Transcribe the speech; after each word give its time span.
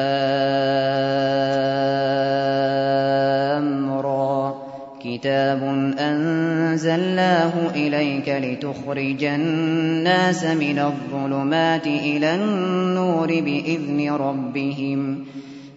را. 3.91 4.61
كتاب 5.03 5.93
أنزلناه 5.99 7.69
إليك 7.75 8.29
لتخرج 8.29 9.23
الناس 9.23 10.43
من 10.43 10.79
الظلمات 10.79 11.87
إلى 11.87 12.35
النور 12.35 13.27
بإذن 13.27 14.09
ربهم 14.09 15.25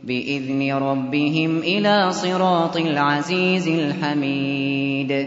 بإذن 0.04 0.72
ربهم 0.72 1.58
إلى 1.58 2.12
صراط 2.12 2.76
العزيز 2.76 3.68
الحميد. 3.68 5.26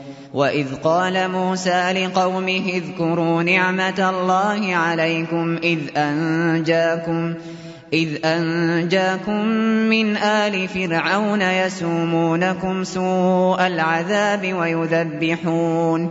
وإذ 0.33 0.75
قال 0.75 1.31
موسى 1.31 1.91
لقومه 1.91 2.69
اذكروا 2.69 3.43
نعمة 3.43 4.09
الله 4.09 4.75
عليكم 4.75 5.57
إذ 5.63 5.79
أنجاكم 5.97 7.33
إذ 7.93 8.25
أنجاكم 8.25 9.45
من 9.89 10.17
آل 10.17 10.67
فرعون 10.67 11.41
يسومونكم 11.41 12.83
سوء 12.83 13.67
العذاب 13.67 14.53
ويذبحون 14.53 16.09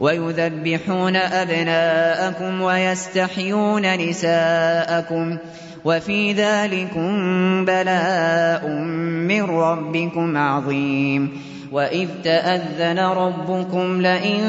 ويذبحون 0.00 1.16
أبناءكم 1.16 2.60
ويستحيون 2.60 3.96
نساءكم 3.96 5.36
وفي 5.84 6.32
ذلكم 6.32 7.10
بلاء 7.64 8.68
من 9.28 9.42
ربكم 9.42 10.36
عظيم 10.36 11.32
وإذ 11.76 12.08
تأذن 12.24 12.98
ربكم 12.98 14.00
لئن 14.00 14.42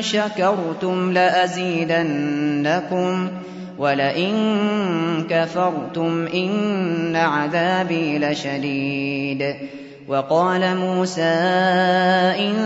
شكرتم 0.00 1.12
لأزيدنكم 1.12 2.28
ولئن 3.78 4.34
كفرتم 5.30 6.26
إن 6.34 7.16
عذابي 7.16 8.18
لشديد 8.18 9.56
وقال 10.08 10.76
موسى 10.76 11.22
إن 12.40 12.56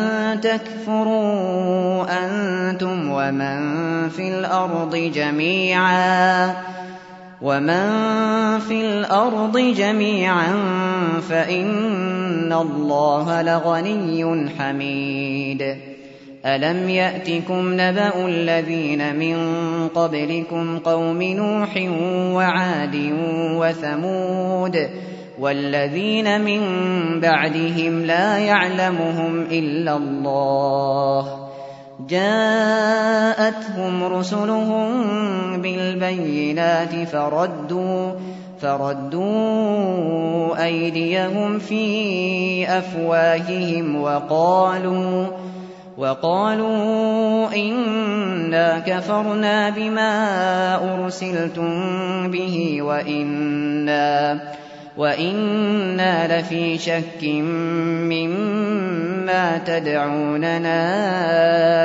تكفروا 0.42 2.06
أنتم 2.24 3.10
ومن 3.10 3.58
في 4.08 4.28
الأرض 4.28 4.96
جميعا 4.96 6.54
ومن 7.42 7.88
في 8.58 8.80
الأرض 8.80 9.58
جميعا 9.58 10.54
فإن 11.28 12.13
الله 12.52 13.42
لغني 13.42 14.48
حميد 14.58 15.76
ألم 16.46 16.88
يأتكم 16.88 17.72
نبأ 17.72 18.26
الذين 18.26 19.16
من 19.16 19.36
قبلكم 19.88 20.78
قوم 20.78 21.22
نوح 21.22 21.76
وعاد 22.34 23.12
وثمود 23.58 24.88
والذين 25.38 26.40
من 26.40 26.60
بعدهم 27.20 28.04
لا 28.04 28.38
يعلمهم 28.38 29.40
إلا 29.40 29.96
الله 29.96 31.44
جاءتهم 32.08 34.04
رسلهم 34.04 34.92
بالبينات 35.62 37.08
فردوا 37.08 38.12
فردوا 38.60 40.14
أيديهم 40.64 41.58
في 41.58 42.78
أفواههم 42.78 44.00
وقالوا 44.00 45.26
وقالوا 45.98 47.54
إنا 47.54 48.78
كفرنا 48.78 49.70
بما 49.70 50.14
أرسلتم 50.94 51.70
به 52.30 52.82
وإنا 52.82 54.40
وإنا 54.96 56.40
لفي 56.40 56.78
شك 56.78 57.24
مما 58.10 59.58
تدعوننا 59.58 60.78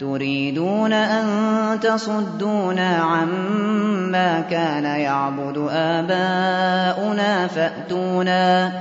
تريدون 0.00 0.92
أن 0.92 1.80
تصدونا 1.80 2.96
عما 2.96 4.40
كان 4.40 4.84
يعبد 4.84 5.68
آباؤنا 5.70 7.46
فأتونا 7.46 8.72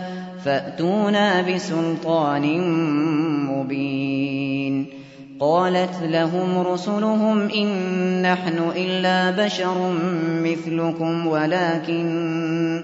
فأتونا 0.45 1.41
بسلطان 1.41 2.61
مبين. 3.47 4.85
قالت 5.39 6.01
لهم 6.03 6.67
رسلهم 6.67 7.49
إن 7.49 8.21
نحن 8.21 8.71
إلا 8.75 9.45
بشر 9.45 9.93
مثلكم 10.43 11.27
ولكن 11.27 12.83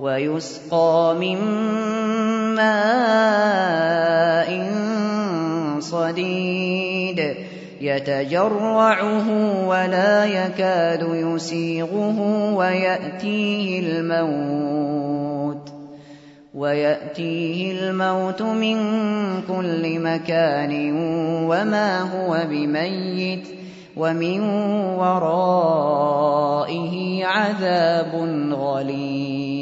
ويسقى 0.00 1.16
من 1.20 1.38
ماء 2.54 3.82
صديد. 5.80 7.34
يتجرعه 7.80 9.28
ولا 9.68 10.24
يكاد 10.24 11.08
يسيغه 11.12 12.20
ويأتيه 12.54 13.80
الموت. 13.80 15.72
ويأتيه 16.54 17.72
الموت 17.72 18.42
من 18.42 18.76
كل 19.48 20.00
مكان 20.00 20.92
وما 21.50 22.00
هو 22.00 22.46
بميت 22.50 23.48
ومن 23.96 24.40
ورائه 24.98 26.14
عذاب 27.24 28.14
غليظ. 28.52 29.61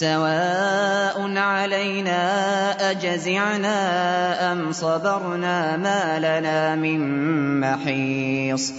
سواء 0.00 1.36
علينا 1.36 2.20
أجزعنا 2.90 4.52
أم 4.52 4.72
صبرنا 4.72 5.76
ما 5.76 6.18
لنا 6.18 6.74
من 6.74 7.00
محيص 7.60 8.72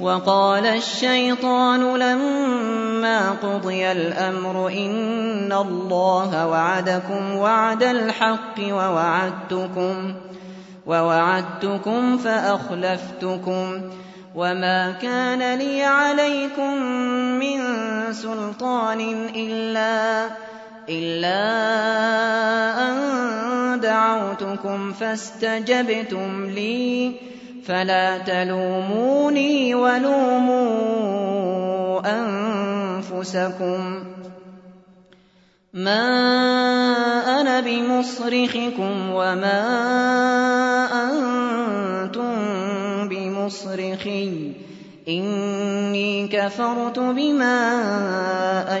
وقال 0.00 0.66
الشيطان 0.66 1.96
لما 1.96 3.30
قضي 3.30 3.92
الأمر 3.92 4.68
إن 4.68 5.52
الله 5.52 6.46
وعدكم 6.46 7.36
وعد 7.36 7.82
الحق 7.82 8.58
ووعدتكم 8.60 10.14
ووعدتكم 10.86 12.18
فأخلفتكم 12.18 13.80
وما 14.34 14.92
كان 14.92 15.58
لي 15.58 15.84
عليكم 15.84 16.82
من 17.40 17.60
سلطان 18.12 19.00
إلا 19.34 20.47
إلا 20.88 21.44
أن 22.88 22.96
دعوتكم 23.80 24.92
فاستجبتم 24.92 26.46
لي 26.46 27.12
فلا 27.64 28.18
تلوموني 28.18 29.74
ولوموا 29.74 30.78
أنفسكم. 32.20 34.04
ما 35.74 36.00
أنا 37.40 37.60
بمصرخكم 37.60 39.10
وما 39.10 39.64
أنتم 41.04 42.34
بمصرخي. 43.08 44.52
إني 45.08 46.28
كفرت 46.28 46.98
بما 46.98 47.60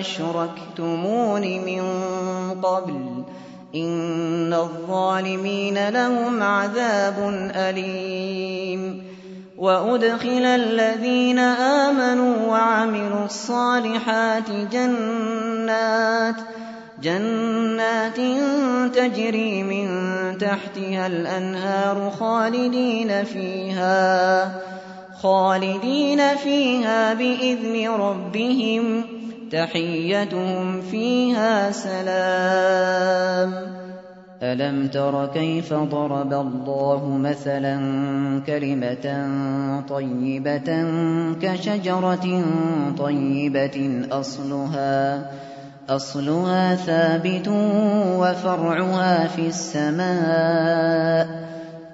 أشركتمون 0.00 1.42
من 1.42 1.82
قبل. 2.62 3.24
إن 3.74 4.52
الظالمين 4.52 5.88
لهم 5.88 6.42
عذاب 6.42 7.50
أليم. 7.54 9.08
وأدخل 9.58 10.44
الذين 10.44 11.38
آمنوا 11.38 12.46
وعملوا 12.46 13.24
الصالحات 13.24 14.50
جنات 14.72 16.34
جنات 17.02 18.16
تجري 18.94 19.62
من 19.62 19.88
تحتها 20.38 21.06
الأنهار 21.06 22.12
خالدين 22.20 23.24
فيها. 23.24 24.52
خالدين 25.22 26.36
فيها 26.36 27.14
بإذن 27.14 27.88
ربهم 27.88 29.04
تحيتهم 29.50 30.80
فيها 30.80 31.70
سلام. 31.70 33.52
ألم 34.42 34.88
تر 34.88 35.26
كيف 35.26 35.74
ضرب 35.74 36.32
الله 36.32 37.18
مثلا 37.22 37.80
كلمة 38.46 39.06
طيبة 39.88 40.84
كشجرة 41.42 42.44
طيبة 42.98 44.06
أصلها 44.12 45.30
أصلها 45.88 46.74
ثابت 46.74 47.48
وفرعها 48.18 49.26
في 49.26 49.46
السماء. 49.46 51.57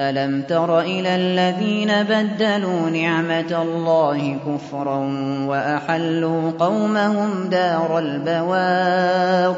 ألم 0.00 0.42
تر 0.42 0.80
إلى 0.80 1.16
الذين 1.16 2.02
بدلوا 2.02 2.90
نعمة 2.90 3.62
الله 3.62 4.38
كفرا 4.46 4.98
وأحلوا 5.46 6.50
قومهم 6.58 7.48
دار 7.48 7.98
البوار 7.98 9.56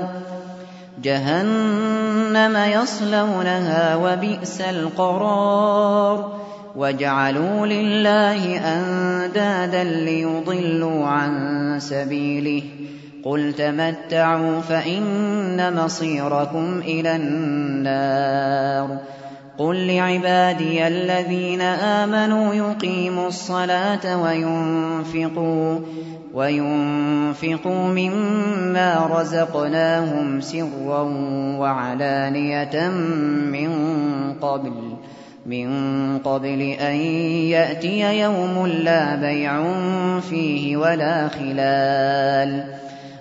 جهنم 1.03 2.57
يصلونها 2.57 3.97
وبئس 3.97 4.61
القرار 4.61 6.41
وجعلوا 6.77 7.67
لله 7.67 8.59
أندادا 8.59 9.85
ليضلوا 9.85 11.07
عن 11.07 11.31
سبيله 11.81 12.63
قل 13.25 13.53
تمتعوا 13.53 14.61
فإن 14.61 15.77
مصيركم 15.77 16.79
إلى 16.85 17.17
النار 17.17 18.99
قل 19.59 19.87
لعبادي 19.87 20.87
الذين 20.87 21.61
آمنوا 21.61 22.55
يقيموا 22.55 23.29
الصلاة 23.29 24.23
وينفقوا 24.23 25.79
وينفقوا 26.35 27.89
مما 27.89 29.07
رزقناهم 29.11 30.41
سرا 30.41 31.03
وعلانية 31.59 32.89
من 33.51 33.71
قبل 34.41 34.97
من 35.47 35.69
قبل 36.19 36.61
أن 36.63 36.97
يأتي 37.51 38.21
يوم 38.21 38.67
لا 38.67 39.17
بيع 39.17 39.63
فيه 40.21 40.77
ولا 40.77 41.29
خلال 41.29 42.65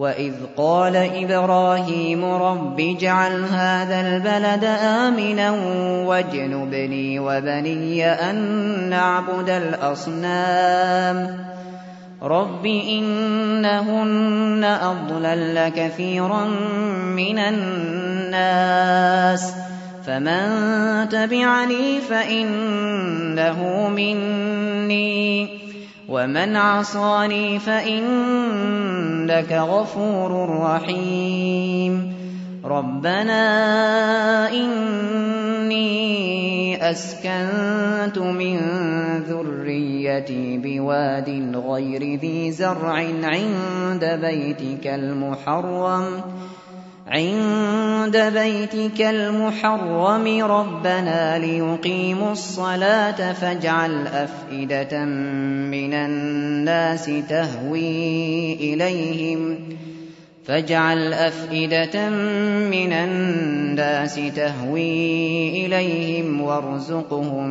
وإذ 0.00 0.34
قال 0.56 0.96
إبراهيم 0.96 2.24
رب 2.24 2.80
اجعل 2.80 3.44
هذا 3.44 4.00
البلد 4.00 4.64
آمنا 4.82 5.50
واجنبني 6.06 7.18
وبني 7.18 8.06
أن 8.06 8.36
نعبد 8.90 9.50
الأصنام 9.50 11.38
رب 12.22 12.66
إنهن 12.66 14.64
أضلل 14.64 15.68
كثيرا 15.68 16.44
من 17.16 17.38
الناس 17.38 18.74
فمن 20.06 21.08
تبعني 21.08 22.00
فإنه 22.00 23.88
مني 23.88 25.69
ومن 26.10 26.56
عصاني 26.56 27.58
فإنك 27.58 29.52
غفور 29.52 30.60
رحيم 30.60 32.14
ربنا 32.64 33.42
إني 34.52 35.90
أسكنت 36.90 38.18
من 38.18 38.58
ذريتي 39.28 40.58
بواد 40.58 41.56
غير 41.66 42.18
ذي 42.18 42.52
زرع 42.52 42.92
عند 43.22 44.04
بيتك 44.04 44.86
المحرم 44.86 46.22
عند 47.10 48.16
بيتك 48.16 49.00
المحرم 49.00 50.44
ربنا 50.44 51.38
ليقيموا 51.38 52.32
الصلاة 52.32 53.32
فاجعل 53.32 54.06
أفئدة 54.06 55.04
من 55.04 55.94
الناس 55.94 57.10
تهوي 57.28 58.54
إليهم 58.54 59.58
فاجعل 60.44 61.12
أفئدة 61.12 62.08
من 62.70 62.92
الناس 62.92 64.20
تهوي 64.36 65.66
إليهم 65.66 66.40
وارزقهم 66.40 67.48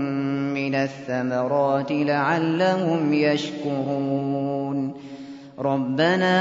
من 0.53 0.75
الثمرات 0.75 1.91
لعلهم 1.91 3.13
يشكرون 3.13 4.93
ربنا 5.59 6.39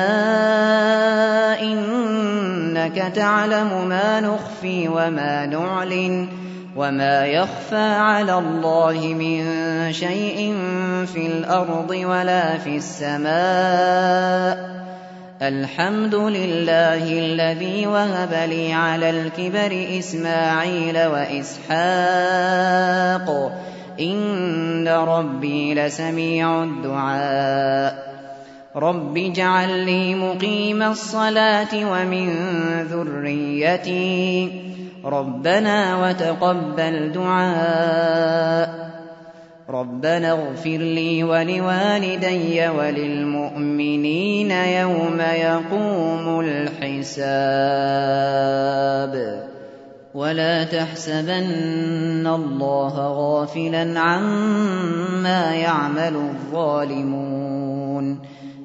إنك 1.62 3.12
تعلم 3.14 3.88
ما 3.88 4.20
نخفي 4.20 4.88
وما 4.88 5.46
نعلن 5.46 6.28
وما 6.76 7.26
يخفى 7.26 7.92
على 7.94 8.38
الله 8.38 9.14
من 9.18 9.42
شيء 9.92 10.54
في 11.06 11.26
الأرض 11.26 11.90
ولا 11.90 12.58
في 12.58 12.76
السماء 12.76 13.28
الحمد 15.42 16.14
لله 16.14 17.18
الذي 17.18 17.86
وهب 17.86 18.48
لي 18.50 18.72
على 18.72 19.10
الكبر 19.10 19.86
إسماعيل 19.98 21.06
وإسحاق 21.06 21.78
إن 24.00 24.88
ربي 24.88 25.74
لسميع 25.74 26.62
الدعاء 26.62 28.07
رب 28.78 29.18
اجعل 29.18 29.84
لي 29.86 30.14
مقيم 30.14 30.82
الصلاة 30.82 31.74
ومن 31.74 32.34
ذريتي 32.82 34.50
ربنا 35.04 36.06
وتقبل 36.06 37.12
دعاء 37.12 38.88
ربنا 39.70 40.32
اغفر 40.32 40.76
لي 40.76 41.24
ولوالدي 41.24 42.68
وللمؤمنين 42.68 44.50
يوم 44.50 45.20
يقوم 45.20 46.40
الحساب 46.40 47.48
ولا 50.14 50.64
تحسبن 50.64 52.26
الله 52.26 52.94
غافلا 52.96 54.00
عما 54.00 55.54
يعمل 55.54 56.16
الظالمون 56.16 57.48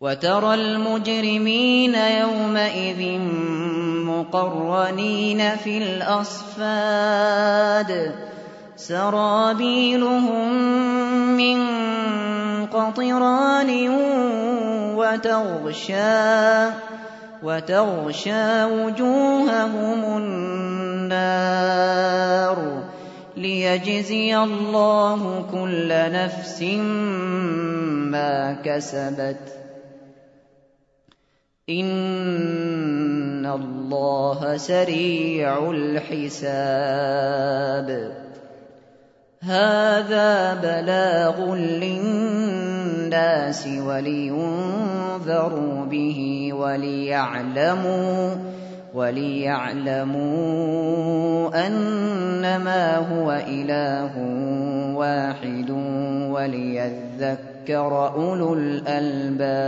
وترى 0.00 0.54
المجرمين 0.54 1.94
يومئذ 1.94 3.18
مقرنين 4.04 5.56
في 5.56 5.78
الأصفاد. 5.78 7.34
سرابيلهم 8.76 10.52
من 11.36 11.58
قطران 12.66 13.88
وتغشى 14.96 16.66
وتغشى 17.42 18.64
وجوههم 18.64 20.18
النار. 21.16 22.82
ليجزي 23.36 24.36
الله 24.36 25.44
كل 25.52 25.88
نفس 25.88 26.62
ما 28.12 28.56
كسبت. 28.64 29.65
إن 31.70 33.46
الله 33.46 34.56
سريع 34.56 35.70
الحساب 35.70 36.38
هذا 39.42 40.54
بلاغ 40.54 41.54
للناس 41.54 43.66
ولينذروا 43.66 45.84
به 45.84 46.50
وليعلموا 46.52 48.34
وليعلموا 48.94 50.26
أنما 51.66 52.96
هو 52.96 53.42
إله 53.48 54.12
واحد 54.94 55.70
وليذكر 56.30 58.12
أولو 58.14 58.54
الألباب 58.54 59.66